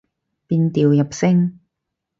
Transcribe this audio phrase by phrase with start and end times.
[0.47, 1.59] 變調入聲